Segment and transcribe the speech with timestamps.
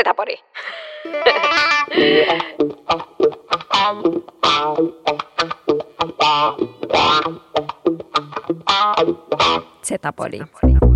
[0.00, 0.36] Setapodi.
[9.84, 10.40] Setapodi.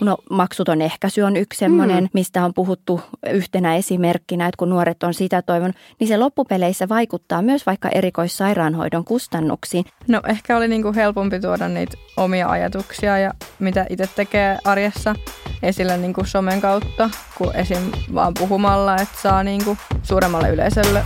[0.00, 2.10] No maksuton ehkäisy on yksi semmoinen, mm.
[2.12, 3.00] mistä on puhuttu
[3.30, 9.04] yhtenä esimerkkinä, että kun nuoret on sitä toivonut, niin se loppupeleissä vaikuttaa myös vaikka erikoissairaanhoidon
[9.04, 9.84] kustannuksiin.
[10.08, 15.14] No ehkä oli niinku helpompi tuoda niitä omia ajatuksia ja mitä itse tekee arjessa
[15.62, 17.92] esille niinku somen kautta, kuin esim.
[18.14, 21.02] vaan puhumalla, että saa niinku suuremmalle yleisölle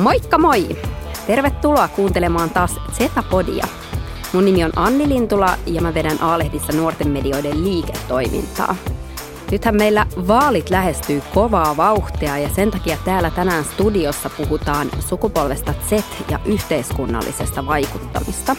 [0.00, 0.68] Moikka moi!
[1.26, 3.66] Tervetuloa kuuntelemaan taas Zetapodia.
[4.32, 8.76] Mun nimi on Anni Lintula ja mä vedän A-lehdissä nuorten medioiden liiketoimintaa.
[9.50, 16.04] Nythän meillä vaalit lähestyy kovaa vauhtia ja sen takia täällä tänään studiossa puhutaan sukupolvesta Z
[16.30, 18.56] ja yhteiskunnallisesta vaikuttamista.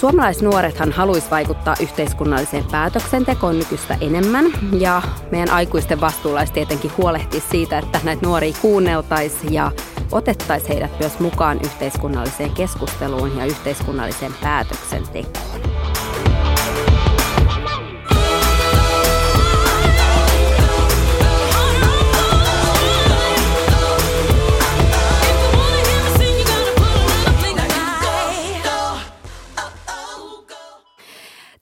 [0.00, 7.78] Suomalaisnuorethan haluaisi vaikuttaa yhteiskunnalliseen päätöksentekoon nykyistä enemmän ja meidän aikuisten vastuulla olisi tietenkin huolehtia siitä,
[7.78, 9.72] että näitä nuoria kuunneltaisiin ja
[10.12, 15.89] otettaisiin heidät myös mukaan yhteiskunnalliseen keskusteluun ja yhteiskunnalliseen päätöksentekoon.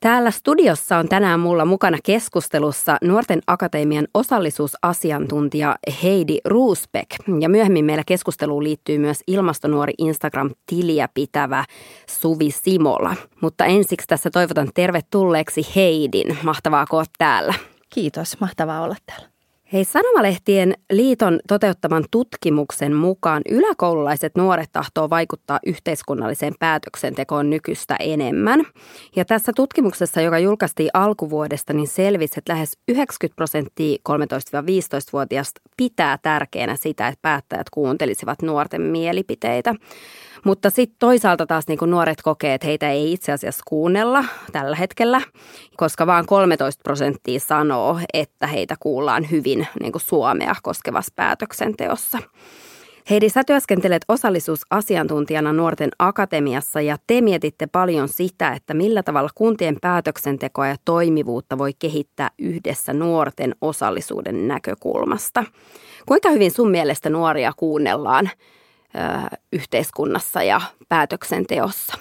[0.01, 7.11] Täällä studiossa on tänään mulla mukana keskustelussa Nuorten Akatemian osallisuusasiantuntija Heidi Ruusbeck.
[7.41, 11.65] Ja myöhemmin meillä keskusteluun liittyy myös ilmastonuori Instagram-tiliä pitävä
[12.09, 13.17] Suvi Simola.
[13.43, 16.39] Mutta ensiksi tässä toivotan tervetulleeksi Heidin.
[16.43, 17.55] Mahtavaa kun täällä.
[17.91, 19.38] Kiitos, mahtavaa olla täällä.
[19.73, 28.65] Hei, Sanomalehtien liiton toteuttaman tutkimuksen mukaan yläkoululaiset nuoret tahtoo vaikuttaa yhteiskunnalliseen päätöksentekoon nykyistä enemmän.
[29.17, 36.77] Ja tässä tutkimuksessa, joka julkaistiin alkuvuodesta, niin selvisi, että lähes 90 prosenttia 13-15-vuotiaista pitää tärkeänä
[36.77, 39.75] sitä, että päättäjät kuuntelisivat nuorten mielipiteitä.
[40.45, 44.77] Mutta sitten toisaalta taas niin kuin nuoret kokee, että heitä ei itse asiassa kuunnella tällä
[44.77, 45.21] hetkellä,
[45.77, 52.19] koska vain 13 prosenttia sanoo, että heitä kuullaan hyvin niin kuin Suomea koskevassa päätöksenteossa.
[53.11, 59.77] Heidi, sä työskentelet osallisuusasiantuntijana Nuorten Akatemiassa ja te mietitte paljon sitä, että millä tavalla kuntien
[59.81, 65.45] päätöksentekoa ja toimivuutta voi kehittää yhdessä nuorten osallisuuden näkökulmasta.
[66.07, 68.31] Kuinka hyvin sun mielestä nuoria kuunnellaan
[69.53, 71.95] yhteiskunnassa ja päätöksenteossa?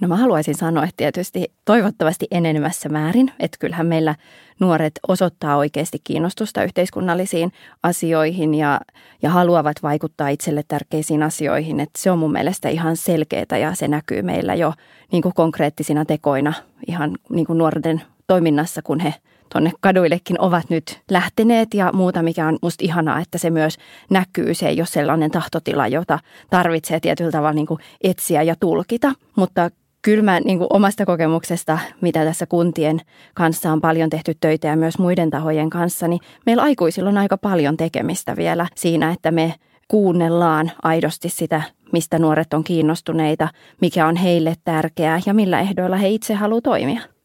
[0.00, 4.14] No mä haluaisin sanoa, että tietysti toivottavasti enenevässä määrin, että kyllähän meillä
[4.60, 7.52] nuoret osoittaa oikeasti kiinnostusta yhteiskunnallisiin
[7.82, 8.80] asioihin ja,
[9.22, 11.80] ja haluavat vaikuttaa itselle tärkeisiin asioihin.
[11.80, 14.72] Että se on mun mielestä ihan selkeää ja se näkyy meillä jo
[15.12, 16.52] niin kuin konkreettisina tekoina
[16.88, 19.14] ihan niin kuin nuorten toiminnassa, kun he
[19.52, 23.76] tuonne kaduillekin ovat nyt lähteneet ja muuta, mikä on musta ihanaa, että se myös
[24.10, 24.54] näkyy.
[24.54, 26.18] Se ei ole sellainen tahtotila, jota
[26.50, 29.70] tarvitsee tietyllä tavalla niin kuin etsiä ja tulkita, mutta
[30.02, 33.00] kyllä mä niin kuin omasta kokemuksesta, mitä tässä kuntien
[33.34, 37.36] kanssa on paljon tehty töitä ja myös muiden tahojen kanssa, niin meillä aikuisilla on aika
[37.38, 39.54] paljon tekemistä vielä siinä, että me
[39.88, 43.48] kuunnellaan aidosti sitä, mistä nuoret on kiinnostuneita,
[43.80, 47.15] mikä on heille tärkeää ja millä ehdoilla he itse haluavat toimia.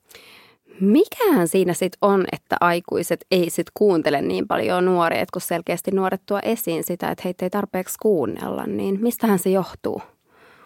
[0.81, 6.21] Mikähän siinä sitten on, että aikuiset ei sitten kuuntele niin paljon nuoria, kun selkeästi nuoret
[6.25, 10.01] tuo esiin sitä, että heitä ei tarpeeksi kuunnella, niin mistähän se johtuu?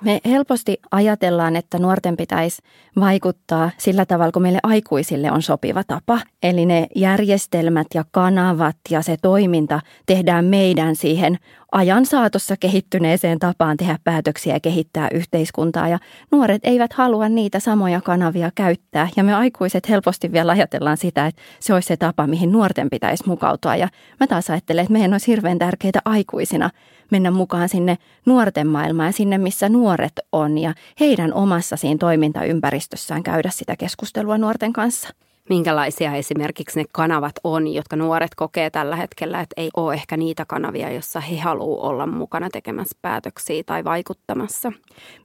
[0.01, 2.61] Me helposti ajatellaan, että nuorten pitäisi
[2.99, 6.19] vaikuttaa sillä tavalla, kun meille aikuisille on sopiva tapa.
[6.43, 11.37] Eli ne järjestelmät ja kanavat ja se toiminta tehdään meidän siihen
[11.75, 15.87] ajan saatossa kehittyneeseen tapaan tehdä päätöksiä ja kehittää yhteiskuntaa.
[15.87, 15.99] Ja
[16.31, 19.09] nuoret eivät halua niitä samoja kanavia käyttää.
[19.15, 23.23] Ja me aikuiset helposti vielä ajatellaan sitä, että se olisi se tapa, mihin nuorten pitäisi
[23.27, 23.75] mukautua.
[23.75, 23.87] Ja
[24.19, 26.69] mä taas ajattelen, että meidän olisi hirveän tärkeää aikuisina
[27.11, 30.57] mennä mukaan sinne nuorten maailmaan sinne, missä nuoret on.
[30.57, 35.09] Ja heidän omassa siinä toimintaympäristössään käydä sitä keskustelua nuorten kanssa
[35.49, 40.45] minkälaisia esimerkiksi ne kanavat on, jotka nuoret kokee tällä hetkellä, että ei ole ehkä niitä
[40.45, 44.71] kanavia, jossa he haluavat olla mukana tekemässä päätöksiä tai vaikuttamassa.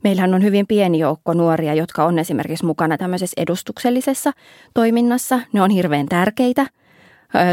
[0.04, 4.32] Meillähän on hyvin pieni joukko nuoria, jotka on esimerkiksi mukana tämmöisessä edustuksellisessa
[4.74, 5.40] toiminnassa.
[5.52, 6.66] Ne on hirveän tärkeitä–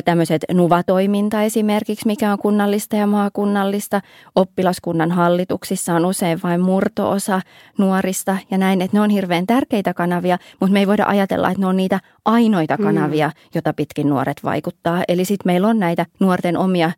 [0.05, 4.01] tämmöiset NUVA-toiminta esimerkiksi, mikä on kunnallista ja maakunnallista.
[4.35, 7.41] Oppilaskunnan hallituksissa on usein vain murtoosa
[7.77, 11.61] nuorista ja näin, että ne on hirveän tärkeitä kanavia, mutta me ei voida ajatella, että
[11.61, 13.33] ne on niitä ainoita kanavia, mm.
[13.55, 15.03] jota pitkin nuoret vaikuttaa.
[15.07, 16.91] Eli sitten meillä on näitä nuorten omia,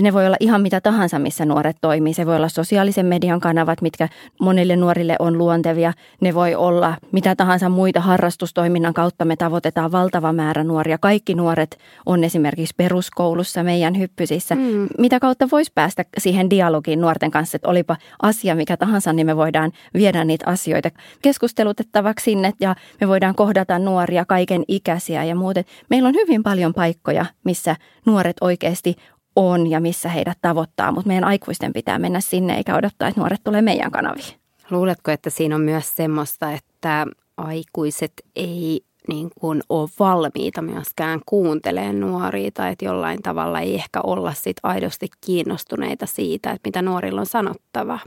[0.00, 2.14] ne voi olla ihan mitä tahansa, missä nuoret toimii.
[2.14, 4.08] Se voi olla sosiaalisen median kanavat, mitkä
[4.40, 5.92] monille nuorille on luontevia.
[6.20, 9.24] Ne voi olla mitä tahansa muita harrastustoiminnan kautta.
[9.24, 10.98] Me tavoitetaan valtava määrä nuoria.
[10.98, 14.54] Kaikki nuoret on esimerkiksi peruskoulussa meidän hyppysissä.
[14.54, 14.88] Mm.
[14.98, 19.36] Mitä kautta voisi päästä siihen dialogiin nuorten kanssa, että olipa asia mikä tahansa, niin me
[19.36, 20.90] voidaan viedä niitä asioita
[21.22, 25.64] keskustelutettavaksi sinne ja me voidaan kohdata nuoria kaiken ikäisiä ja muuten.
[25.90, 27.76] Meillä on hyvin paljon paikkoja, missä
[28.06, 28.96] nuoret oikeasti
[29.36, 33.40] on ja missä heidät tavoittaa, mutta meidän aikuisten pitää mennä sinne eikä odottaa, että nuoret
[33.44, 34.40] tulee meidän kanaviin.
[34.70, 37.06] Luuletko, että siinä on myös semmoista, että
[37.36, 44.00] aikuiset ei niin kuin ole valmiita myöskään kuuntelemaan nuoria tai että jollain tavalla ei ehkä
[44.00, 47.98] olla sit aidosti kiinnostuneita siitä, että mitä nuorilla on sanottava?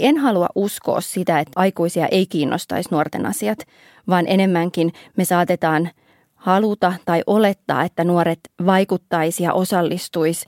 [0.00, 3.58] En halua uskoa sitä, että aikuisia ei kiinnostaisi nuorten asiat,
[4.08, 5.90] vaan enemmänkin me saatetaan
[6.40, 10.46] haluta tai olettaa, että nuoret vaikuttaisi ja osallistuisi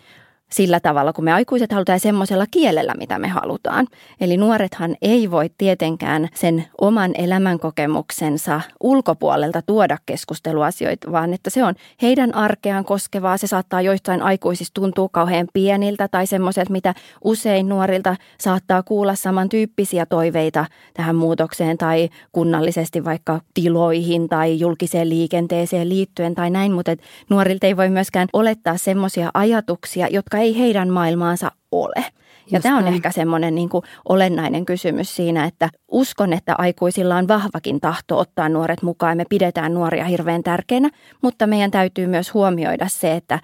[0.52, 3.87] sillä tavalla, kun me aikuiset halutaan semmoisella kielellä, mitä me halutaan.
[4.20, 11.75] Eli nuorethan ei voi tietenkään sen oman elämänkokemuksensa ulkopuolelta tuoda keskusteluasioita, vaan että se on
[12.02, 13.37] heidän arkeaan koskevaa.
[13.37, 16.94] Se saattaa joistain aikuisista tuntua kauhean pieniltä tai semmoiset, mitä
[17.25, 25.88] usein nuorilta saattaa kuulla samantyyppisiä toiveita tähän muutokseen tai kunnallisesti vaikka tiloihin tai julkiseen liikenteeseen
[25.88, 26.96] liittyen tai näin, mutta
[27.31, 32.05] nuorilta ei voi myöskään olettaa semmoisia ajatuksia, jotka ei heidän maailmaansa ole.
[32.50, 32.94] Ja Just tämä on näin.
[32.94, 38.49] ehkä semmoinen niin kuin olennainen kysymys siinä, että uskon, että aikuisilla on vahvakin tahto ottaa
[38.49, 39.17] nuoret mukaan.
[39.17, 40.91] Me pidetään nuoria hirveän tärkeinä,
[41.23, 43.41] mutta meidän täytyy myös huomioida se, että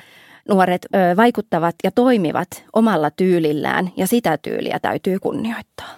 [0.49, 5.89] nuoret ö, vaikuttavat ja toimivat omalla tyylillään ja sitä tyyliä täytyy kunnioittaa.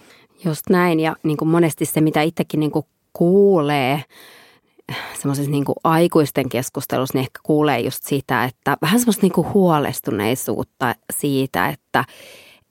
[0.45, 4.05] Just näin ja niin kuin monesti se, mitä itsekin niin kuin kuulee
[5.21, 11.69] semmoisessa niin aikuisten keskustelussa niin ehkä kuulee just sitä, että vähän semmoista niin huolestuneisuutta siitä,
[11.69, 12.05] että,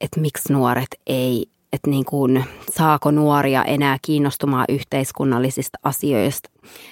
[0.02, 6.50] että miksi nuoret ei, että niin kuin, saako nuoria enää kiinnostumaan yhteiskunnallisista asioista,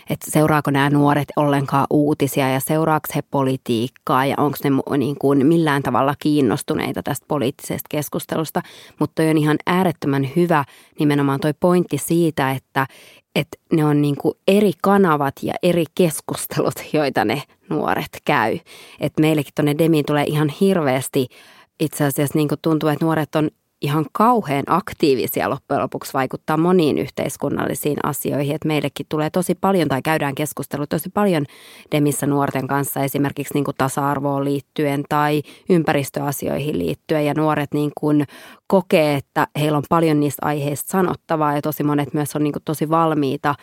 [0.09, 5.45] että seuraako nämä nuoret ollenkaan uutisia ja seuraako he politiikkaa ja onko ne niin kuin
[5.47, 8.61] millään tavalla kiinnostuneita tästä poliittisesta keskustelusta.
[8.99, 10.65] Mutta on ihan äärettömän hyvä
[10.99, 12.87] nimenomaan toi pointti siitä, että,
[13.35, 18.59] että ne on niin kuin eri kanavat ja eri keskustelut, joita ne nuoret käy.
[18.99, 21.27] Että meillekin tuonne Demiin tulee ihan hirveästi
[21.79, 23.49] itse asiassa niin kuin tuntuu, että nuoret on
[23.81, 28.55] ihan kauhean aktiivisia loppujen lopuksi vaikuttaa moniin yhteiskunnallisiin asioihin.
[28.55, 31.45] Että meillekin tulee tosi paljon tai käydään keskustelua tosi paljon
[31.91, 37.25] Demissä nuorten kanssa esimerkiksi niin kuin tasa-arvoon liittyen tai ympäristöasioihin liittyen.
[37.25, 38.25] Ja nuoret niin kuin
[38.67, 42.63] kokee, että heillä on paljon niistä aiheista sanottavaa ja tosi monet myös on niin kuin
[42.65, 43.55] tosi valmiita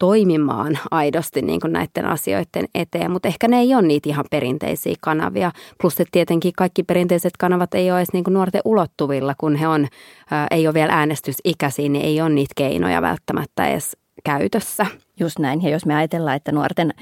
[0.00, 4.94] toimimaan aidosti niin kuin näiden asioiden eteen, mutta ehkä ne ei ole niitä ihan perinteisiä
[5.00, 5.52] kanavia.
[5.80, 9.68] Plus että tietenkin kaikki perinteiset kanavat ei ole edes niin kuin nuorten ulottuvilla, kun he
[9.68, 9.88] on,
[10.30, 14.86] ää, ei ole vielä äänestysikäisiä, niin ei ole niitä keinoja välttämättä edes käytössä.
[15.20, 16.94] Just näin, ja jos me ajatellaan, että nuorten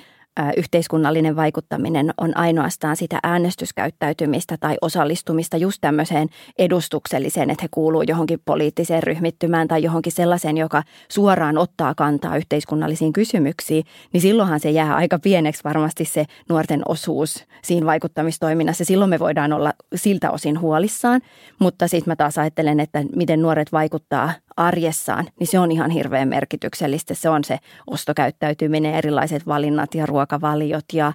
[0.56, 8.42] yhteiskunnallinen vaikuttaminen on ainoastaan sitä äänestyskäyttäytymistä tai osallistumista just tämmöiseen edustukselliseen, että he kuuluu johonkin
[8.44, 14.96] poliittiseen ryhmittymään tai johonkin sellaiseen, joka suoraan ottaa kantaa yhteiskunnallisiin kysymyksiin, niin silloinhan se jää
[14.96, 18.84] aika pieneksi varmasti se nuorten osuus siinä vaikuttamistoiminnassa.
[18.84, 21.20] Silloin me voidaan olla siltä osin huolissaan,
[21.58, 26.28] mutta sitten mä taas ajattelen, että miten nuoret vaikuttaa arjessaan, niin se on ihan hirveän
[26.28, 27.14] merkityksellistä.
[27.14, 31.12] Se on se ostokäyttäytyminen, erilaiset valinnat ja ruokavaliot ja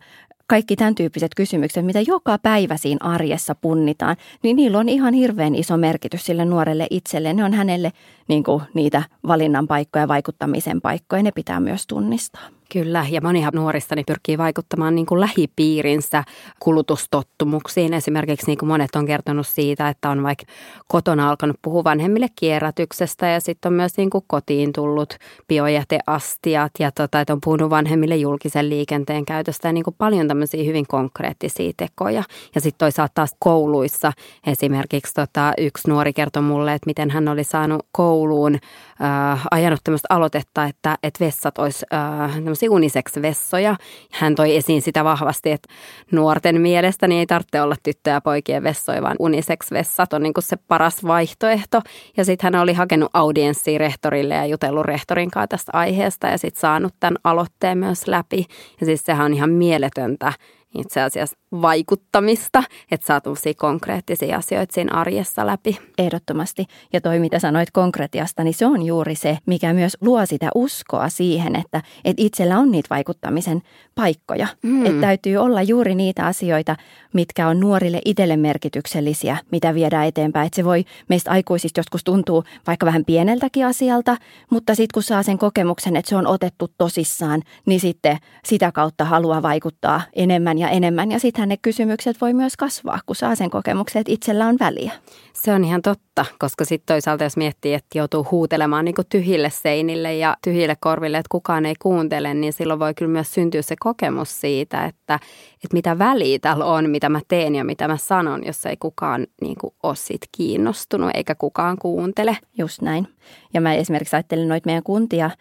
[0.48, 5.56] kaikki tämän tyyppiset kysymykset, mitä joka päivä siinä arjessa punnitaan, niin niillä on ihan hirveän
[5.56, 7.36] iso merkitys sille nuorelle itselleen.
[7.36, 7.92] Ne on hänelle
[8.28, 12.50] niin kuin niitä valinnan paikkoja, vaikuttamisen paikkoja, ne pitää myös tunnistaa.
[12.74, 16.24] Kyllä, ja monihan nuoristani pyrkii vaikuttamaan niin kuin lähipiirinsä
[16.60, 17.94] kulutustottumuksiin.
[17.94, 20.46] Esimerkiksi niin kuin monet on kertonut siitä, että on vaikka
[20.88, 26.92] kotona alkanut puhua vanhemmille kierrätyksestä ja sitten on myös niin kuin kotiin tullut biojäteastiat ja
[26.92, 31.72] tota, että on puhunut vanhemmille julkisen liikenteen käytöstä ja niin kuin paljon tämmöisiä hyvin konkreettisia
[31.78, 32.24] tekoja.
[32.56, 34.12] Ja sitten toisaalta taas kouluissa
[34.48, 40.08] esimerkiksi tota, yksi nuori kertoi mulle, että miten hän oli saanut kouluun äh, ajanut tämmöistä
[40.10, 43.76] aloitetta, että, että vessat olisi äh, unisex-vessoja.
[44.12, 45.74] Hän toi esiin sitä vahvasti, että
[46.12, 50.44] nuorten mielestä niin ei tarvitse olla tyttöjä ja poikien vessoja, vaan unisex-vessat on niin kuin
[50.44, 51.82] se paras vaihtoehto.
[52.18, 56.62] Ja sitten hän oli hakenut audienssiin rehtorille ja jutellut rehtorin kanssa tästä aiheesta ja sitten
[56.62, 58.46] saanut tämän aloitteen myös läpi.
[58.80, 60.34] Ja siis sehän on ihan mieletöntä
[60.78, 63.22] itse asiassa vaikuttamista, että saa
[63.58, 65.80] konkreettisia asioita siinä arjessa läpi.
[65.98, 66.66] Ehdottomasti.
[66.94, 71.10] Ja toi, mitä sanoit konkretiasta, niin se on juuri se, mikä myös luo sitä uskoa
[71.10, 73.62] siihen, että, että itsellä on niitä vaikuttamisen
[73.96, 74.48] paikkoja.
[74.64, 74.86] Mm.
[74.86, 76.76] Että täytyy olla juuri niitä asioita,
[77.14, 80.48] mitkä on nuorille itselle merkityksellisiä, mitä viedään eteenpäin.
[80.48, 84.18] Että se voi meistä aikuisista joskus tuntuu vaikka vähän pieneltäkin asialta,
[84.50, 89.06] mutta sitten kun saa sen kokemuksen, että se on otettu tosissaan, niin sitten sitä kautta
[89.06, 91.12] haluaa vaikuttaa enemmän ja enemmän.
[91.12, 94.92] Ja sittenhän ne kysymykset voi myös kasvaa, kun saa sen kokemuksen, että itsellä on väliä.
[95.34, 100.16] Se on ihan totta, koska sitten toisaalta jos miettii, että joutuu huutelemaan niin tyhjille seinille
[100.16, 104.42] ja tyhjille korville, että kukaan ei kuuntele, niin silloin voi kyllä myös syntyä se kokemus
[104.42, 105.16] siitä, että,
[105.54, 109.28] että mitä väliä täällä on, mitä mä teen ja mitä mä sanon, jos ei kukaan
[109.42, 112.38] niin kuin ole siitä kiinnostunut eikä kukaan kuuntele.
[112.58, 113.08] Just näin.
[113.54, 115.32] Ja mä esimerkiksi ajattelin noita meidän kuntia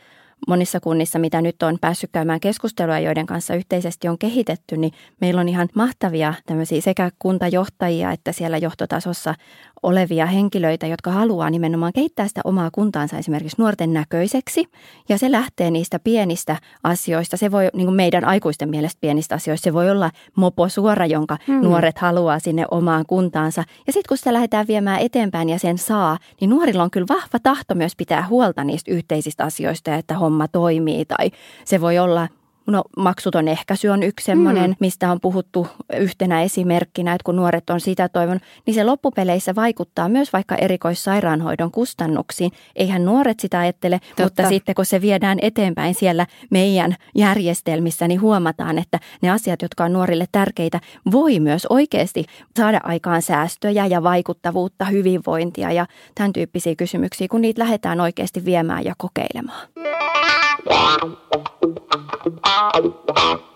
[0.49, 5.41] monissa kunnissa, mitä nyt on päässyt käymään keskustelua, joiden kanssa yhteisesti on kehitetty, niin meillä
[5.41, 9.35] on ihan mahtavia tämmöisiä sekä kuntajohtajia että siellä johtotasossa
[9.83, 14.65] olevia henkilöitä, jotka haluaa nimenomaan kehittää sitä omaa kuntaansa esimerkiksi nuorten näköiseksi.
[15.09, 17.37] Ja se lähtee niistä pienistä asioista.
[17.37, 21.37] Se voi, niin kuin meidän aikuisten mielestä pienistä asioista, se voi olla mopo suora, jonka
[21.47, 21.63] hmm.
[21.63, 23.65] nuoret haluaa sinne omaan kuntaansa.
[23.87, 27.39] Ja sitten kun sitä lähdetään viemään eteenpäin ja sen saa, niin nuorilla on kyllä vahva
[27.43, 31.05] tahto myös pitää huolta niistä yhteisistä asioista, että homma toimii.
[31.05, 31.31] Tai
[31.65, 32.29] se voi olla
[32.67, 34.77] No maksuton ehkäisy on yksi semmoinen, mm.
[34.81, 35.67] mistä on puhuttu
[35.99, 41.71] yhtenä esimerkkinä, että kun nuoret on sitä toivonut, niin se loppupeleissä vaikuttaa myös vaikka erikoissairaanhoidon
[41.71, 42.53] kustannuksiin.
[42.77, 44.23] Eihän nuoret sitä ajattele, Totta.
[44.23, 49.85] mutta sitten kun se viedään eteenpäin siellä meidän järjestelmissä, niin huomataan, että ne asiat, jotka
[49.85, 50.81] on nuorille tärkeitä,
[51.13, 52.25] voi myös oikeasti
[52.57, 58.85] saada aikaan säästöjä ja vaikuttavuutta, hyvinvointia ja tämän tyyppisiä kysymyksiä, kun niitä lähdetään oikeasti viemään
[58.85, 59.69] ja kokeilemaan.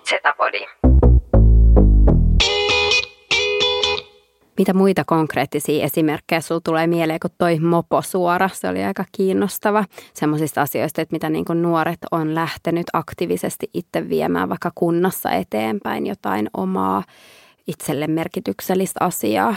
[0.09, 0.67] Zetapodi.
[4.59, 9.85] Mitä muita konkreettisia esimerkkejä sinulla tulee mieleen, kun toi mopo suora, se oli aika kiinnostava.
[10.15, 16.51] Semmoisista asioista, että mitä niin nuoret on lähtenyt aktiivisesti itse viemään vaikka kunnassa eteenpäin jotain
[16.57, 17.03] omaa
[17.67, 19.57] itselle merkityksellistä asiaa.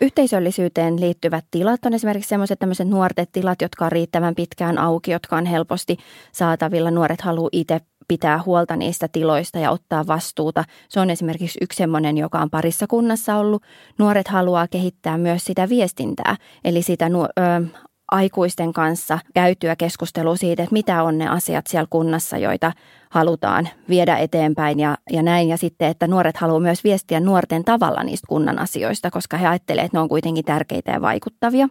[0.00, 5.36] Yhteisöllisyyteen liittyvät tilat on esimerkiksi sellaiset tämmöiset nuorten tilat, jotka on riittävän pitkään auki, jotka
[5.36, 5.96] on helposti
[6.32, 6.90] saatavilla.
[6.90, 10.64] Nuoret haluaa itse pitää huolta niistä tiloista ja ottaa vastuuta.
[10.88, 13.62] Se on esimerkiksi yksi semmoinen, joka on parissa kunnassa ollut.
[13.98, 17.66] Nuoret haluaa kehittää myös sitä viestintää, eli sitä nu- ö,
[18.10, 22.72] aikuisten kanssa käytyä keskustelua siitä, että mitä on ne asiat siellä kunnassa, joita
[23.10, 25.48] halutaan viedä eteenpäin ja, ja näin.
[25.48, 29.86] Ja sitten, että nuoret haluaa myös viestiä nuorten tavalla niistä kunnan asioista, koska he ajattelevat,
[29.86, 31.68] että ne on kuitenkin tärkeitä ja vaikuttavia.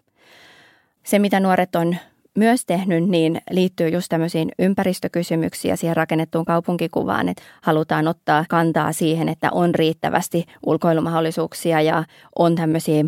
[1.04, 1.96] Se, mitä nuoret on
[2.36, 8.92] myös tehnyt, niin liittyy just tämmöisiin ympäristökysymyksiin ja siihen rakennettuun kaupunkikuvaan, että halutaan ottaa kantaa
[8.92, 12.04] siihen, että on riittävästi ulkoilumahdollisuuksia ja
[12.36, 13.06] on tämmöisiä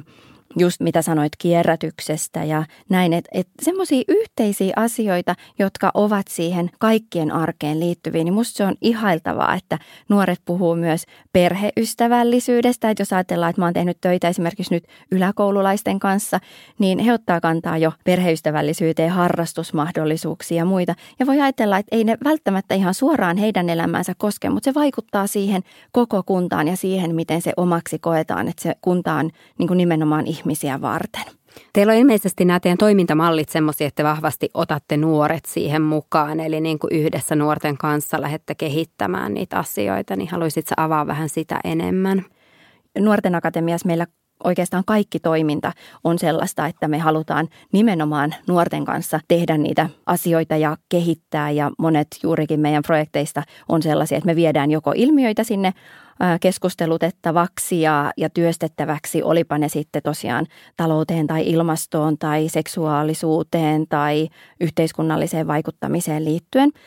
[0.56, 7.32] just mitä sanoit kierrätyksestä ja näin, että et semmoisia yhteisiä asioita, jotka ovat siihen kaikkien
[7.32, 13.50] arkeen liittyviä, niin musta se on ihailtavaa, että nuoret puhuu myös perheystävällisyydestä, että jos ajatellaan,
[13.50, 16.40] että mä oon tehnyt töitä esimerkiksi nyt yläkoululaisten kanssa,
[16.80, 20.96] niin he ottaa kantaa jo perheystävällisyyteen, harrastusmahdollisuuksia ja muita.
[21.20, 25.28] Ja voi ajatella, että ei ne välttämättä ihan suoraan heidän elämäänsä koske, mutta se vaikuttaa
[25.28, 29.78] siihen koko kuntaan ja siihen, miten se omaksi koetaan, että se kunta on niin kuin
[29.78, 31.24] nimenomaan ihmisiä varten.
[31.74, 36.80] Teillä on ilmeisesti nämä teidän toimintamallit semmoisia, että vahvasti otatte nuoret siihen mukaan, eli niin
[36.80, 42.26] kuin yhdessä nuorten kanssa lähdette kehittämään niitä asioita, niin haluaisitko avaa vähän sitä enemmän?
[43.00, 44.08] Nuorten akatemiassa meillä
[44.44, 45.72] oikeastaan kaikki toiminta
[46.04, 51.52] on sellaista, että me halutaan nimenomaan nuorten kanssa tehdä niitä asioita ja kehittää.
[51.52, 55.74] Ja monet juurikin meidän projekteista on sellaisia, että me viedään joko ilmiöitä sinne
[56.42, 60.46] keskustelutettavaksi ja, ja työstettäväksi, olipa ne sitten tosiaan
[60.78, 64.30] talouteen tai ilmastoon tai seksuaalisuuteen tai
[64.60, 66.72] yhteiskunnalliseen vaikuttamiseen liittyen–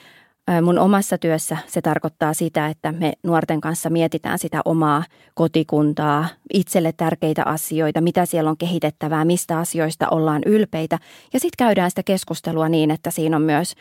[0.62, 5.04] Mun omassa työssä se tarkoittaa sitä, että me nuorten kanssa mietitään sitä omaa
[5.35, 10.99] kotikuntaa, itselle tärkeitä asioita, mitä siellä on kehitettävää, mistä asioista ollaan ylpeitä.
[11.33, 13.75] Ja sitten käydään sitä keskustelua niin, että siinä on myös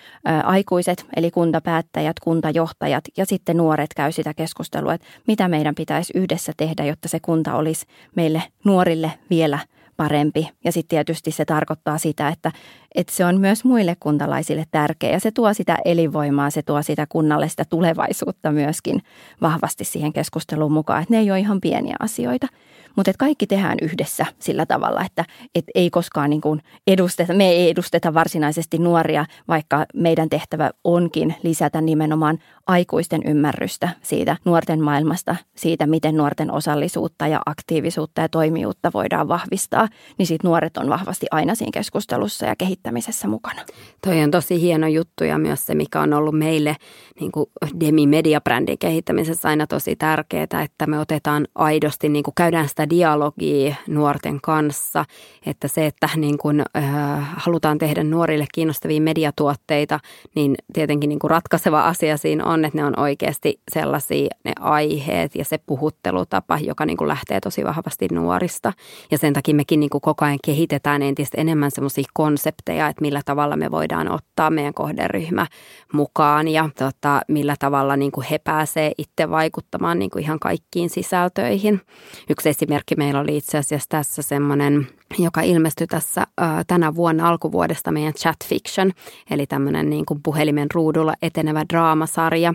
[0.43, 6.53] aikuiset, eli kuntapäättäjät, kuntajohtajat ja sitten nuoret käy sitä keskustelua, että mitä meidän pitäisi yhdessä
[6.57, 7.85] tehdä, jotta se kunta olisi
[8.15, 9.59] meille nuorille vielä–
[9.99, 10.49] parempi.
[10.65, 12.51] Ja sitten tietysti se tarkoittaa sitä, että,
[12.95, 17.05] että se on myös muille kuntalaisille tärkeä ja se tuo sitä elinvoimaa, se tuo sitä
[17.09, 19.01] kunnalle sitä tulevaisuutta myöskin
[19.41, 22.47] vahvasti siihen keskusteluun mukaan, että ne ei ole ihan pieniä asioita.
[22.95, 25.25] Mutta kaikki tehdään yhdessä sillä tavalla, että
[25.55, 31.35] et ei koskaan niin kuin edusteta, me ei edusteta varsinaisesti nuoria, vaikka meidän tehtävä onkin
[31.43, 38.91] lisätä nimenomaan aikuisten ymmärrystä siitä nuorten maailmasta, siitä miten nuorten osallisuutta ja aktiivisuutta ja toimijuutta
[38.93, 43.61] voidaan vahvistaa, niin siitä nuoret on vahvasti aina siinä keskustelussa ja kehittämisessä mukana.
[44.07, 46.75] Toi on tosi hieno juttu ja myös se, mikä on ollut meille
[47.19, 47.45] niin kuin
[47.79, 53.75] Demi Media-brändin kehittämisessä aina tosi tärkeää, että me otetaan aidosti, niin kuin käydään sitä dialogia
[53.87, 55.05] nuorten kanssa,
[55.45, 59.99] että se, että niin kuin, äh, halutaan tehdä nuorille kiinnostavia mediatuotteita,
[60.35, 65.35] niin tietenkin niin kuin ratkaiseva asia siinä on, että ne on oikeasti sellaisia ne aiheet
[65.35, 68.73] ja se puhuttelutapa, joka niin kuin lähtee tosi vahvasti nuorista.
[69.11, 73.21] Ja sen takia mekin niin kuin koko ajan kehitetään entistä enemmän semmoisia konsepteja, että millä
[73.25, 75.47] tavalla me voidaan ottaa meidän kohderyhmä
[75.93, 80.89] mukaan ja tota, millä tavalla niin kuin he pääsee itse vaikuttamaan niin kuin ihan kaikkiin
[80.89, 81.81] sisältöihin.
[82.29, 84.87] Yksi esimerkki meillä oli itse asiassa tässä semmoinen
[85.17, 86.27] joka ilmestyi tässä
[86.67, 88.91] tänä vuonna alkuvuodesta meidän Chat Fiction,
[89.31, 92.53] eli tämmöinen niin kuin puhelimen ruudulla etenevä draamasarja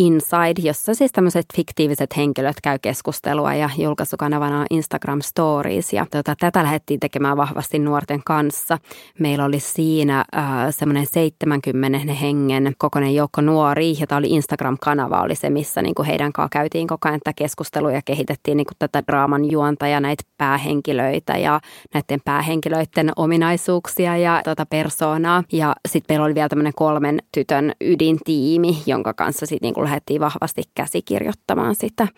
[0.00, 5.92] Inside, jossa siis tämmöiset fiktiiviset henkilöt käy keskustelua ja julkaisukanavana on Instagram Stories.
[5.92, 8.78] Ja tota, tätä lähdettiin tekemään vahvasti nuorten kanssa.
[9.18, 10.24] Meillä oli siinä
[10.70, 16.32] semmoinen 70 hengen kokoinen joukko nuoria, jota oli Instagram-kanava, oli se, missä niin kuin heidän
[16.32, 20.24] kanssa käytiin koko ajan tätä keskustelua ja kehitettiin niin kuin tätä draaman juonta ja näitä
[20.38, 21.60] päähenkilöitä ja
[21.94, 25.44] näiden päähenkilöiden ominaisuuksia ja tota persoonaa.
[25.52, 30.62] Ja sitten meillä oli vielä tämmöinen kolmen tytön ydintiimi, jonka kanssa sitten niinku lähdettiin vahvasti
[30.74, 32.08] käsikirjoittamaan sitä.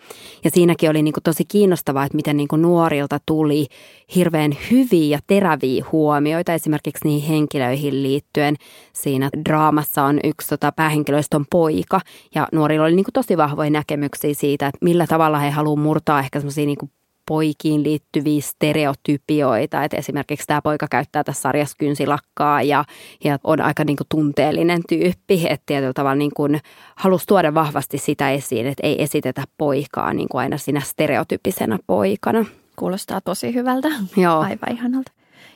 [0.43, 3.67] Ja siinäkin oli niinku tosi kiinnostavaa, että miten niinku nuorilta tuli
[4.15, 8.55] hirveän hyviä ja teräviä huomioita esimerkiksi niihin henkilöihin liittyen.
[8.93, 11.99] Siinä draamassa on yksi tota, päähenkilöistä on poika
[12.35, 16.39] ja nuorilla oli niinku tosi vahvoja näkemyksiä siitä, että millä tavalla he haluavat murtaa ehkä
[16.39, 16.89] semmoisia niinku
[17.25, 19.83] poikiin liittyviä stereotypioita.
[19.83, 22.85] että esimerkiksi tämä poika käyttää tässä sarjassa kynsilakkaa ja,
[23.23, 25.45] ja on aika niin kuin tunteellinen tyyppi.
[25.49, 26.59] Että tietyllä tavalla niin kuin
[26.95, 32.45] halusi tuoda vahvasti sitä esiin, että ei esitetä poikaa niin kuin aina siinä stereotypisenä poikana.
[32.75, 33.87] Kuulostaa tosi hyvältä.
[34.17, 34.39] Joo.
[34.39, 35.11] Aivan ihanalta.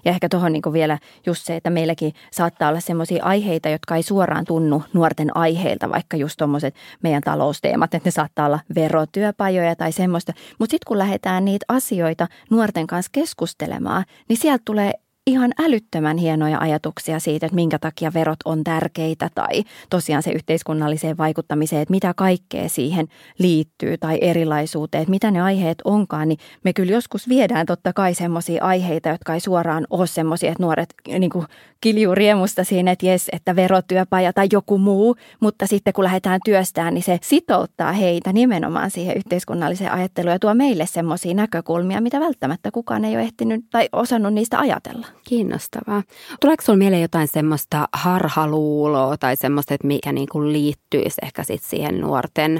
[0.07, 4.03] Ja ehkä tuohon niin vielä just se, että meilläkin saattaa olla sellaisia aiheita, jotka ei
[4.03, 9.91] suoraan tunnu nuorten aiheilta, vaikka just tuommoiset meidän talousteemat, että ne saattaa olla verotyöpajoja tai
[9.91, 10.33] semmoista.
[10.59, 14.93] Mutta sitten kun lähdetään niitä asioita nuorten kanssa keskustelemaan, niin sieltä tulee
[15.27, 21.17] ihan älyttömän hienoja ajatuksia siitä, että minkä takia verot on tärkeitä tai tosiaan se yhteiskunnalliseen
[21.17, 23.07] vaikuttamiseen, että mitä kaikkea siihen
[23.39, 28.13] liittyy tai erilaisuuteen, että mitä ne aiheet onkaan, niin me kyllä joskus viedään totta kai
[28.13, 31.45] semmoisia aiheita, jotka ei suoraan ole semmoisia, että nuoret niin kuin
[31.81, 36.93] kiljuu riemusta siinä, että jes, että verotyöpaja tai joku muu, mutta sitten kun lähdetään työstään,
[36.93, 42.71] niin se sitouttaa heitä nimenomaan siihen yhteiskunnalliseen ajatteluun ja tuo meille semmoisia näkökulmia, mitä välttämättä
[42.71, 45.07] kukaan ei ole ehtinyt tai osannut niistä ajatella.
[45.27, 46.03] Kiinnostavaa.
[46.41, 51.63] Tuleeko sinulla mieleen jotain semmoista harhaluuloa tai semmoista, että mikä niin kuin liittyisi ehkä sit
[51.63, 52.59] siihen nuorten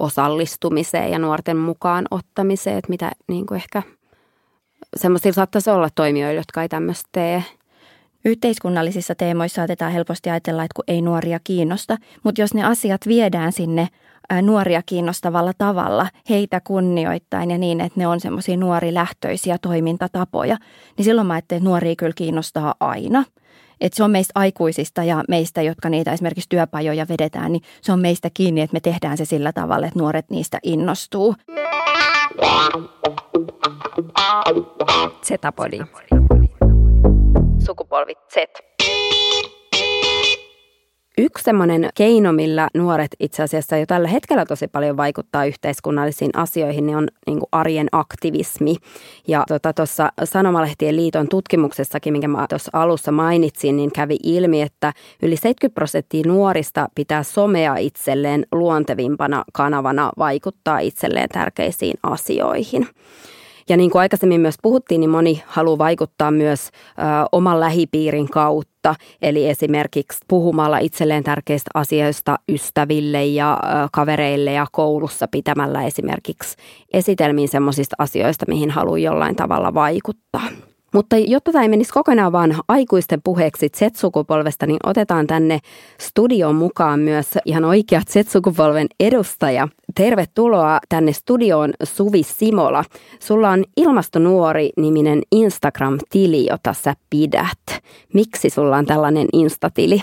[0.00, 3.82] osallistumiseen ja nuorten mukaan ottamiseen, että mitä niin kuin ehkä
[4.96, 7.44] semmoisilla saattaisi olla toimijoilla, jotka ei tämmöistä tee?
[8.24, 13.52] Yhteiskunnallisissa teemoissa saatetaan helposti ajatella, että kun ei nuoria kiinnosta, mutta jos ne asiat viedään
[13.52, 13.88] sinne
[14.42, 20.56] nuoria kiinnostavalla tavalla, heitä kunnioittain ja niin, että ne on semmoisia nuorilähtöisiä toimintatapoja,
[20.96, 23.24] niin silloin mä ajattelen, että nuoria kyllä kiinnostaa aina.
[23.80, 28.00] Että se on meistä aikuisista ja meistä, jotka niitä esimerkiksi työpajoja vedetään, niin se on
[28.00, 31.34] meistä kiinni, että me tehdään se sillä tavalla, että nuoret niistä innostuu.
[35.24, 35.78] Z-podi.
[37.66, 38.36] Sukupolvi Z.
[41.18, 46.86] Yksi semmoinen keino, millä nuoret itse asiassa jo tällä hetkellä tosi paljon vaikuttaa yhteiskunnallisiin asioihin,
[46.86, 48.76] niin on niin kuin arjen aktivismi.
[49.28, 49.44] Ja
[49.74, 54.92] tuossa tota, Sanomalehtien liiton tutkimuksessakin, minkä mä tuossa alussa mainitsin, niin kävi ilmi, että
[55.22, 62.88] yli 70 prosenttia nuorista pitää somea itselleen luontevimpana kanavana vaikuttaa itselleen tärkeisiin asioihin.
[63.70, 66.70] Ja niin kuin aikaisemmin myös puhuttiin, niin moni haluaa vaikuttaa myös ö,
[67.32, 68.94] oman lähipiirin kautta.
[69.22, 76.56] Eli esimerkiksi puhumalla itselleen tärkeistä asioista ystäville ja ö, kavereille ja koulussa pitämällä esimerkiksi
[76.92, 80.48] esitelmiin sellaisista asioista, mihin haluaa jollain tavalla vaikuttaa.
[80.94, 85.58] Mutta jotta tämä ei menisi kokonaan vaan aikuisten puheeksi Z-sukupolvesta, niin otetaan tänne
[86.00, 89.68] studioon mukaan myös ihan oikea Z-sukupolven edustaja.
[89.94, 92.84] Tervetuloa tänne studioon Suvi Simola.
[93.20, 97.82] Sulla on Ilmastonuori-niminen Instagram-tili, jota sä pidät.
[98.14, 100.02] Miksi sulla on tällainen Insta-tili?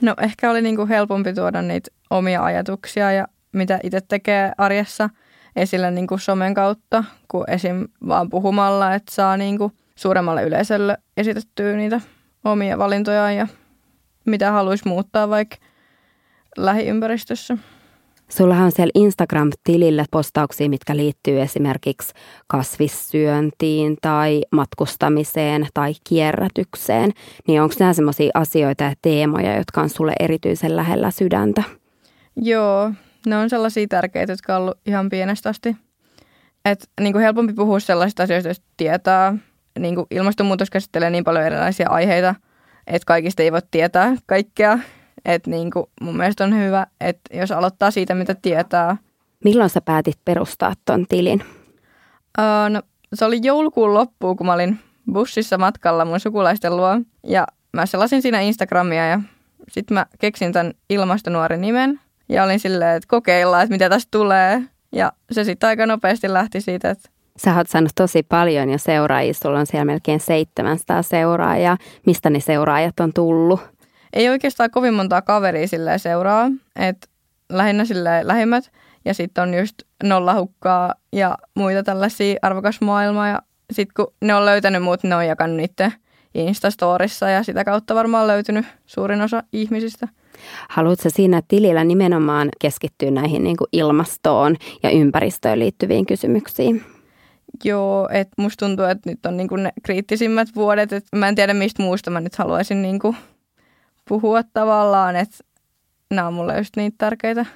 [0.00, 5.10] No ehkä oli niinku helpompi tuoda niitä omia ajatuksia ja mitä itse tekee arjessa
[5.56, 7.88] esille niinku somen kautta, kuin esim.
[8.08, 12.00] vaan puhumalla, että saa niinku– suuremmalle yleisölle esitettyä niitä
[12.44, 13.46] omia valintoja ja
[14.24, 15.56] mitä haluaisi muuttaa vaikka
[16.56, 17.58] lähiympäristössä.
[18.28, 22.14] Sullahan on siellä Instagram-tilillä postauksia, mitkä liittyy esimerkiksi
[22.46, 27.10] kasvissyöntiin tai matkustamiseen tai kierrätykseen.
[27.48, 31.62] Niin onko nämä sellaisia asioita ja teemoja, jotka on sulle erityisen lähellä sydäntä?
[32.36, 32.92] Joo,
[33.26, 35.76] ne on sellaisia tärkeitä, jotka on ollut ihan pienestä asti.
[36.64, 39.34] Et, niin kuin helpompi puhua sellaisista asioista, jos tietää.
[39.78, 42.34] Niin kuin ilmastonmuutos käsittelee niin paljon erilaisia aiheita,
[42.86, 44.78] että kaikista ei voi tietää kaikkea.
[45.24, 48.96] Et niin kuin mun mielestä on hyvä, että jos aloittaa siitä, mitä tietää.
[49.44, 51.44] Milloin sä päätit perustaa ton tilin?
[52.38, 52.82] Uh, no,
[53.14, 54.78] se oli joulukuun loppuun, kun mä olin
[55.12, 57.00] bussissa matkalla mun sukulaisten luo.
[57.26, 59.20] Ja mä selasin siinä Instagramia ja
[59.68, 62.00] sitten mä keksin tämän ilmastonuoren nimen.
[62.28, 64.62] Ja olin silleen, että kokeillaan, että mitä tästä tulee.
[64.92, 69.34] Ja se sitten aika nopeasti lähti siitä, että Sä oot saanut tosi paljon jo seuraajia,
[69.34, 71.76] sulla on siellä melkein 700 seuraajaa.
[72.06, 73.60] Mistä ne seuraajat on tullut?
[74.12, 77.08] Ei oikeastaan kovin montaa kaveria sille seuraa, että
[77.52, 78.70] lähinnä sille lähimmät.
[79.04, 83.28] Ja sitten on just nollahukkaa ja muita tällaisia arvokas maailmaa.
[83.28, 83.42] Ja
[83.72, 85.92] sitten kun ne on löytänyt muut, ne on jakanut niiden
[86.34, 90.08] Instastorissa ja sitä kautta varmaan löytynyt suurin osa ihmisistä.
[90.68, 96.84] Haluatko siinä tilillä nimenomaan keskittyä näihin niin kuin ilmastoon ja ympäristöön liittyviin kysymyksiin?
[97.64, 100.92] Joo, että musta tuntuu, että nyt on niinku ne kriittisimmät vuodet.
[100.92, 103.14] Et mä en tiedä mistä muusta mä nyt haluaisin niinku
[104.08, 105.36] puhua tavallaan, että
[106.10, 107.46] nämä on mulle just niin tärkeitä.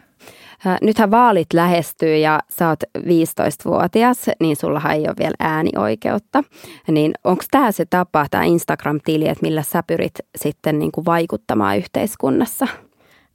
[0.83, 6.45] Nythän vaalit lähestyy ja sä oot 15-vuotias, niin sulla ei ole vielä äänioikeutta.
[6.89, 11.79] Niin onko tämä se tapa, tämä Instagram-tili, että millä sä pyrit sitten niin kuin vaikuttamaan
[11.79, 12.67] yhteiskunnassa?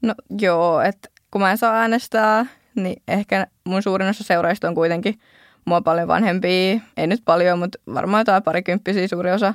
[0.01, 2.45] No joo, että kun mä en saa äänestää,
[2.75, 5.19] niin ehkä mun suurin osa seuraajista on kuitenkin
[5.65, 6.79] mua paljon vanhempia.
[6.97, 9.53] Ei nyt paljon, mutta varmaan jotain parikymppisiä suuri osa.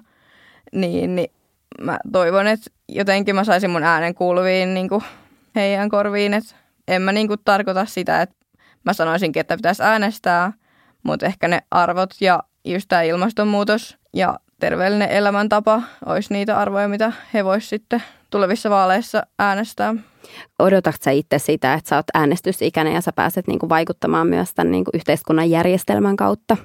[0.73, 1.31] Niin, niin
[1.81, 5.05] mä toivon, että jotenkin mä saisin mun äänen kuuluviin niin kuin
[5.55, 6.35] heidän korviin.
[6.35, 6.55] Että
[6.89, 8.37] en mä niin kuin tarkoita sitä, että
[8.85, 10.53] mä sanoisinkin, että pitäisi äänestää,
[11.03, 17.13] mutta ehkä ne arvot ja just tämä ilmastonmuutos ja terveellinen elämäntapa olisi niitä arvoja, mitä
[17.35, 19.95] he voisivat sitten tulevissa vaaleissa äänestää.
[20.59, 24.71] Odotatko sä itse sitä, että sä oot äänestysikäinen ja sä pääset niinku vaikuttamaan myös tämän
[24.71, 26.57] niinku yhteiskunnan järjestelmän kautta?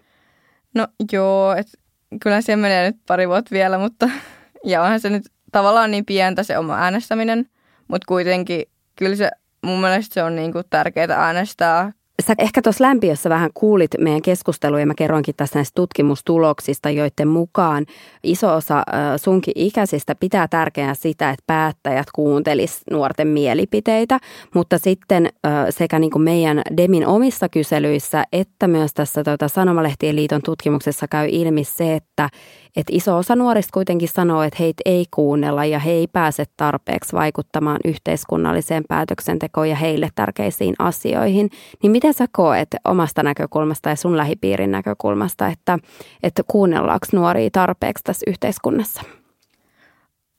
[0.76, 1.78] No joo, että
[2.24, 4.10] kyllä siellä menee nyt pari vuotta vielä, mutta
[4.66, 7.50] ja onhan se nyt tavallaan niin pientä se oma äänestäminen,
[7.88, 8.64] mutta kuitenkin
[8.96, 9.32] kyllä se
[9.66, 11.92] mun mielestä se on niin kuin tärkeää äänestää.
[12.22, 17.28] Sä ehkä tuossa lämpiössä vähän kuulit meidän keskustelua ja mä kerroinkin tässä näistä tutkimustuloksista, joiden
[17.28, 17.86] mukaan
[18.24, 18.84] iso osa
[19.18, 24.20] sunkin ikäisistä pitää tärkeänä sitä, että päättäjät kuuntelis nuorten mielipiteitä,
[24.56, 25.30] mutta sitten
[25.70, 31.28] sekä niin kuin meidän Demin omissa kyselyissä että myös tässä tota Sanomalehtien liiton tutkimuksessa käy
[31.32, 32.30] ilmi se, että
[32.76, 37.14] että iso osa nuorista kuitenkin sanoo, että heitä ei kuunnella ja he ei pääse tarpeeksi
[37.14, 41.50] vaikuttamaan yhteiskunnalliseen päätöksentekoon ja heille tärkeisiin asioihin.
[41.84, 45.80] Niin miten sä koet omasta näkökulmasta ja sun lähipiirin näkökulmasta, että,
[46.24, 49.02] että kuunnellaanko nuoria tarpeeksi tässä yhteiskunnassa?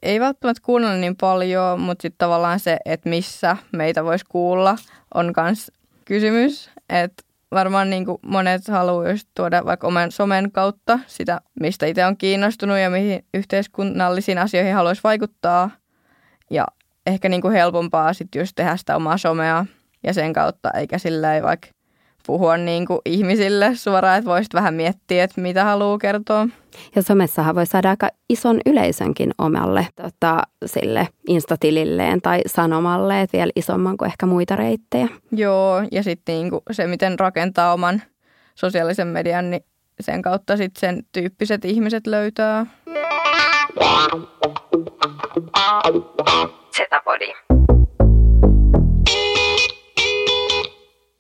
[0.03, 4.77] Ei välttämättä kuunnella niin paljon, mutta sitten tavallaan se, että missä meitä voisi kuulla,
[5.15, 5.73] on myös
[6.05, 6.71] kysymys.
[6.89, 12.07] Että varmaan niin kuin monet haluaa just tuoda vaikka oman somen kautta sitä, mistä itse
[12.07, 15.71] on kiinnostunut ja mihin yhteiskunnallisiin asioihin haluaisi vaikuttaa.
[16.51, 16.67] Ja
[17.07, 19.67] ehkä niin kuin helpompaa sitten just tehdä sitä omaa somea
[20.03, 21.69] ja sen kautta, eikä sillä ei vaikka
[22.27, 26.49] puhua niin kuin ihmisille suoraan, että voisit vähän miettiä, että mitä haluaa kertoa.
[26.97, 33.53] Ja somessahan voi saada aika ison yleisönkin omalle tota, sille instatililleen tai sanomalle, että vielä
[33.57, 35.09] isomman kuin ehkä muita reittejä.
[35.33, 38.03] Joo, ja sitten niin kuin se, miten rakentaa oman
[38.55, 39.65] sosiaalisen median, niin
[40.01, 42.67] sen kautta sitten sen tyyppiset ihmiset löytää.
[46.77, 47.33] Zetapodi.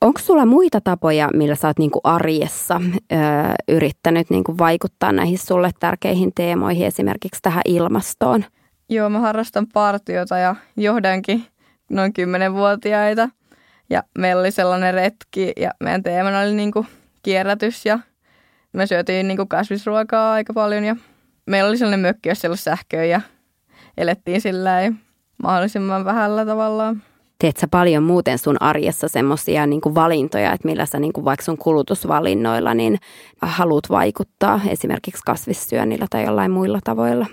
[0.02, 2.80] Onko sulla muita tapoja, millä sä oot niinku arjessa
[3.12, 3.16] ö,
[3.68, 8.44] yrittänyt niinku vaikuttaa näihin sulle tärkeihin teemoihin, esimerkiksi tähän ilmastoon?
[8.88, 11.44] Joo, mä harrastan partiota ja johdankin
[11.90, 13.28] noin kymmenenvuotiaita.
[13.90, 16.86] Ja meillä oli sellainen retki ja meidän teemana oli niinku
[17.22, 17.98] kierrätys ja
[18.72, 20.96] me syötiin niinku kasvisruokaa aika paljon ja
[21.46, 23.20] meillä oli sellainen mökki, jossa oli sähköä ja
[23.96, 24.70] elettiin sillä
[25.42, 27.02] mahdollisimman vähällä tavallaan
[27.42, 31.44] teet sä paljon muuten sun arjessa semmoisia niin valintoja, että millä sä niin kuin vaikka
[31.44, 32.98] sun kulutusvalinnoilla niin
[33.42, 37.26] haluat vaikuttaa esimerkiksi kasvissyönnillä tai jollain muilla tavoilla?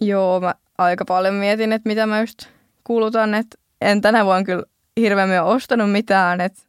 [0.00, 2.38] Joo, mä aika paljon mietin, että mitä mä just
[2.84, 4.62] kulutan, että en tänä vuonna kyllä
[5.00, 6.62] hirveämmin ole ostanut mitään, että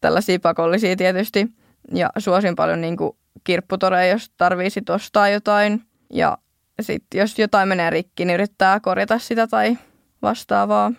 [0.00, 1.48] tällaisia pakollisia tietysti
[1.94, 3.12] ja suosin paljon niin kuin
[3.44, 6.38] kirpputoreja, jos tarvii ostaa jotain ja
[6.80, 9.78] sitten jos jotain menee rikki, niin yrittää korjata sitä tai
[10.22, 10.92] vastaavaa.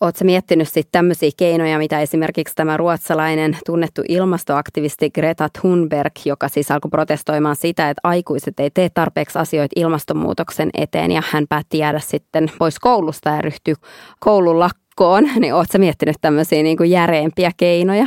[0.00, 6.70] Oletko miettinyt sitten tämmöisiä keinoja, mitä esimerkiksi tämä ruotsalainen tunnettu ilmastoaktivisti Greta Thunberg, joka siis
[6.70, 11.98] alkoi protestoimaan sitä, että aikuiset ei tee tarpeeksi asioita ilmastonmuutoksen eteen ja hän päätti jäädä
[11.98, 13.74] sitten pois koulusta ja ryhtyi
[14.20, 18.06] koulun lakkoon, niin oletko miettinyt tämmöisiä niin kuin järeempiä keinoja?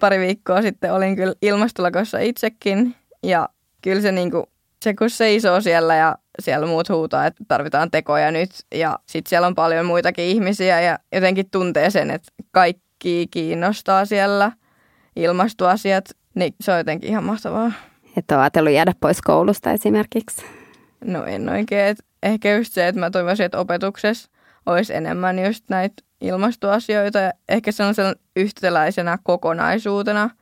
[0.00, 3.48] Pari viikkoa sitten olin kyllä ilmastolakossa itsekin ja
[3.82, 4.44] kyllä se, niin kuin,
[4.82, 8.50] se kun seisoo siellä ja siellä muut huutaa, että tarvitaan tekoja nyt.
[8.74, 14.52] Ja sitten siellä on paljon muitakin ihmisiä ja jotenkin tuntee sen, että kaikki kiinnostaa siellä
[15.16, 17.72] ilmastoasiat, niin se on jotenkin ihan mahtavaa.
[18.16, 20.42] Että on ajatellut jäädä pois koulusta esimerkiksi?
[21.04, 21.86] No en oikein.
[21.86, 24.30] Et ehkä just se, että mä toivoisin, että opetuksessa
[24.66, 27.94] olisi enemmän just näitä ilmastoasioita ja ehkä se on
[28.36, 30.30] yhtäläisenä kokonaisuutena–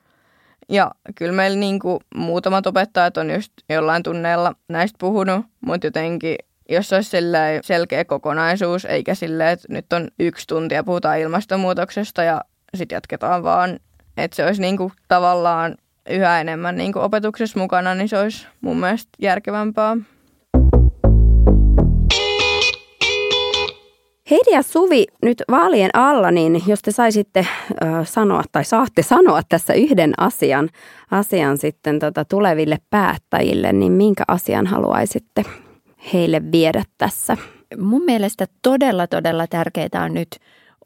[0.71, 6.37] ja kyllä meillä niin kuin muutamat opettajat on just jollain tunneilla näistä puhunut, mutta jotenkin
[6.69, 7.17] jos olisi
[7.63, 12.41] selkeä kokonaisuus, eikä silleen, että nyt on yksi tunti ja puhutaan ilmastonmuutoksesta ja
[12.75, 13.79] sitten jatketaan vaan,
[14.17, 15.75] että se olisi niin kuin tavallaan
[16.11, 19.97] yhä enemmän niin kuin opetuksessa mukana, niin se olisi mun mielestä järkevämpää.
[24.31, 29.40] Heidi ja Suvi, nyt vaalien alla, niin jos te saisitte ö, sanoa tai saatte sanoa
[29.49, 30.69] tässä yhden asian,
[31.11, 35.45] asian sitten tota tuleville päättäjille, niin minkä asian haluaisitte
[36.12, 37.37] heille viedä tässä?
[37.79, 40.29] Mun mielestä todella, todella tärkeää on nyt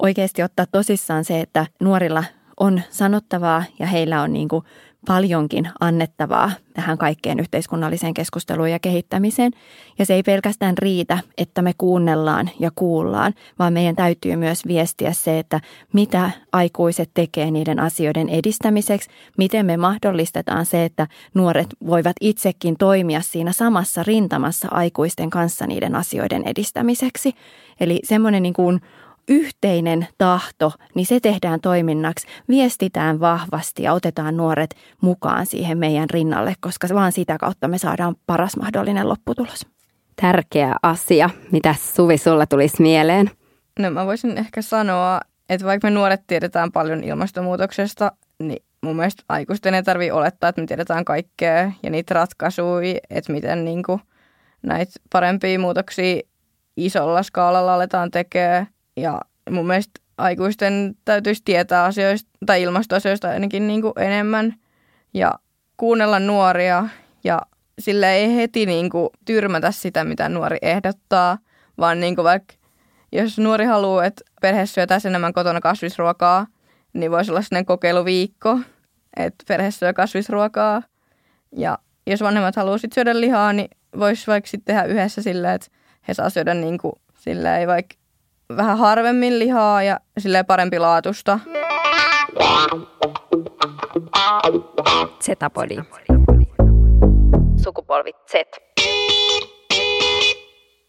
[0.02, 2.24] oikeasti ottaa tosissaan se, että nuorilla
[2.60, 4.64] on sanottavaa ja heillä on niin kuin
[5.04, 9.52] paljonkin annettavaa tähän kaikkeen yhteiskunnalliseen keskusteluun ja kehittämiseen.
[9.98, 15.12] Ja se ei pelkästään riitä, että me kuunnellaan ja kuullaan, vaan meidän täytyy myös viestiä
[15.12, 15.60] se, että
[15.92, 23.20] mitä aikuiset tekee niiden asioiden edistämiseksi, miten me mahdollistetaan se, että nuoret voivat itsekin toimia
[23.20, 27.32] siinä samassa rintamassa aikuisten kanssa niiden asioiden edistämiseksi.
[27.80, 28.80] Eli semmoinen niin kuin
[29.28, 36.54] yhteinen tahto, niin se tehdään toiminnaksi, viestitään vahvasti ja otetaan nuoret mukaan siihen meidän rinnalle,
[36.60, 39.66] koska vaan sitä kautta me saadaan paras mahdollinen lopputulos.
[40.20, 41.30] Tärkeä asia.
[41.52, 43.30] Mitä Suvi sulla tulisi mieleen?
[43.78, 49.22] No mä voisin ehkä sanoa, että vaikka me nuoret tiedetään paljon ilmastonmuutoksesta, niin mun mielestä
[49.28, 54.00] aikuisten ei tarvitse olettaa, että me tiedetään kaikkea ja niitä ratkaisuja, että miten niin kuin
[54.62, 56.20] näitä parempia muutoksia
[56.76, 58.66] isolla skaalalla aletaan tekemään.
[58.96, 64.54] Ja mun mielestä aikuisten täytyisi tietää asioista tai ilmastoasioista ainakin niin kuin enemmän
[65.14, 65.34] ja
[65.76, 66.88] kuunnella nuoria
[67.24, 67.42] ja
[67.78, 71.38] sillä ei heti niin kuin tyrmätä sitä, mitä nuori ehdottaa,
[71.78, 72.54] vaan niin kuin vaikka
[73.12, 76.46] jos nuori haluaa, että perhe syö tässä enemmän kotona kasvisruokaa,
[76.92, 78.60] niin voisi olla sellainen kokeiluviikko,
[79.16, 80.82] että perhe syö kasvisruokaa.
[81.56, 85.68] Ja jos vanhemmat haluaa sitten syödä lihaa, niin voisi vaikka sitten tehdä yhdessä sillä, että
[86.08, 87.94] he saa syödä niin kuin, sillä ei vaikka
[88.56, 91.40] vähän harvemmin lihaa ja sille parempi laatusta.
[95.20, 95.76] Zetapodi.
[97.64, 98.34] Sukupolvi Z.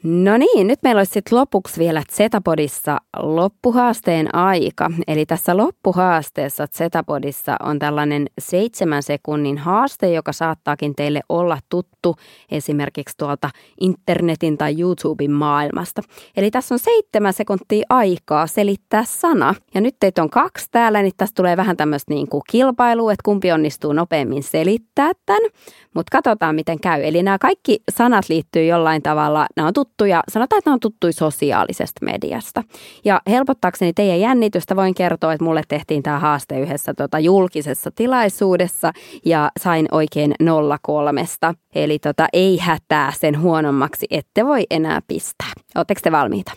[0.07, 4.91] No niin, nyt meillä olisi sitten lopuksi vielä Zetapodissa loppuhaasteen aika.
[5.07, 12.15] Eli tässä loppuhaasteessa Zetapodissa on tällainen seitsemän sekunnin haaste, joka saattaakin teille olla tuttu
[12.51, 16.01] esimerkiksi tuolta internetin tai YouTuben maailmasta.
[16.37, 19.55] Eli tässä on seitsemän sekuntia aikaa selittää sana.
[19.73, 23.23] Ja nyt teitä on kaksi täällä, niin tässä tulee vähän tämmöistä niin kuin kilpailua, että
[23.25, 25.51] kumpi onnistuu nopeammin selittää tämän.
[25.93, 27.03] Mutta katsotaan, miten käy.
[27.03, 31.13] Eli nämä kaikki sanat liittyy jollain tavalla, nämä on tuttuja, sanotaan, että nämä on tuttuja
[31.13, 32.63] sosiaalisesta mediasta.
[33.05, 38.91] Ja helpottaakseni teidän jännitystä voin kertoa, että mulle tehtiin tämä haaste yhdessä tota, julkisessa tilaisuudessa
[39.25, 41.53] ja sain oikein nolla kolmesta.
[41.75, 45.51] Eli tota, ei hätää sen huonommaksi, ette voi enää pistää.
[45.75, 46.51] Oletteko te valmiita?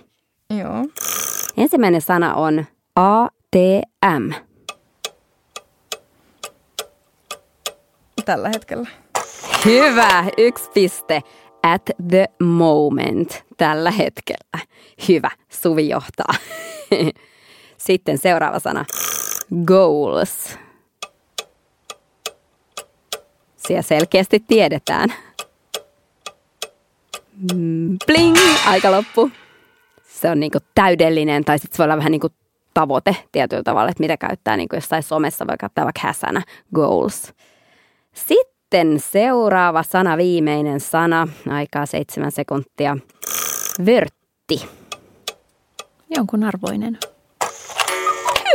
[0.59, 0.87] Joo.
[1.57, 2.65] Ensimmäinen sana on
[2.97, 4.33] ATM.
[8.25, 8.89] Tällä hetkellä.
[9.65, 11.23] Hyvä, yksi piste.
[11.75, 14.67] At the moment, tällä hetkellä.
[15.09, 16.35] Hyvä, Suvi johtaa.
[17.87, 18.85] Sitten seuraava sana.
[19.65, 20.59] Goals.
[23.57, 25.13] Siellä selkeästi tiedetään.
[27.55, 29.31] Mm, bling, aika loppu.
[30.09, 32.29] Se on niinku täydellinen, tai sitten se voi olla vähän niinku
[32.75, 36.43] tavoite tietyllä tavalla, että mitä käyttää niinku jossain somessa, voi käyttää vaikka häsänä
[36.75, 37.35] goals.
[38.15, 42.97] Sitten sitten seuraava sana, viimeinen sana, aikaa seitsemän sekuntia.
[43.87, 44.69] Vörtti.
[46.17, 46.99] Jonkun arvoinen.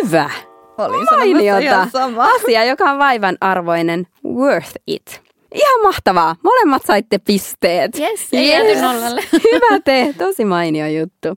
[0.04, 0.30] Hyvä.
[0.78, 1.88] Olin Mainiota.
[2.36, 4.08] Asia, joka on vaivan arvoinen.
[4.26, 5.22] Worth it.
[5.54, 6.36] Ihan mahtavaa.
[6.44, 8.00] Molemmat saitte pisteet.
[8.00, 8.82] Yes, ei yes.
[8.82, 9.22] nollalle.
[9.54, 11.28] Hyvä te, tosi mainio juttu.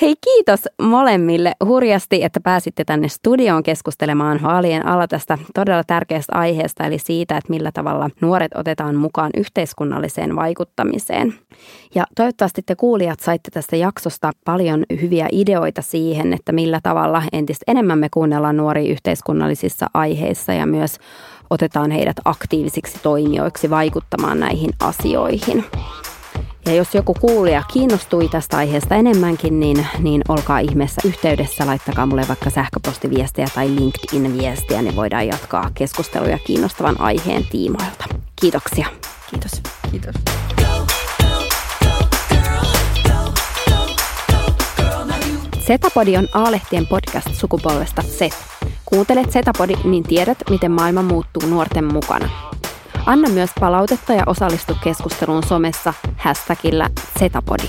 [0.00, 6.84] Hei kiitos molemmille hurjasti, että pääsitte tänne studioon keskustelemaan vaalien alla tästä todella tärkeästä aiheesta,
[6.84, 11.34] eli siitä, että millä tavalla nuoret otetaan mukaan yhteiskunnalliseen vaikuttamiseen.
[11.94, 17.64] Ja toivottavasti te kuulijat saitte tästä jaksosta paljon hyviä ideoita siihen, että millä tavalla entistä
[17.66, 20.98] enemmän me kuunnellaan nuoria yhteiskunnallisissa aiheissa ja myös
[21.50, 25.64] otetaan heidät aktiivisiksi toimijoiksi vaikuttamaan näihin asioihin.
[26.66, 31.66] Ja jos joku kuulija kiinnostui tästä aiheesta enemmänkin, niin, niin olkaa ihmeessä yhteydessä.
[31.66, 38.04] Laittakaa mulle vaikka sähköpostiviestejä tai LinkedIn-viestiä, niin voidaan jatkaa keskusteluja kiinnostavan aiheen tiimoilta.
[38.40, 38.86] Kiitoksia.
[39.30, 39.62] Kiitos.
[39.90, 40.14] Kiitos.
[45.70, 48.20] Setapodi on A-lehtien podcast sukupolvesta Z.
[48.84, 52.28] Kuuntelet Setapodi, niin tiedät, miten maailma muuttuu nuorten mukana.
[53.06, 57.68] Anna myös palautetta ja osallistu keskusteluun somessa hashtagillä Setapodi.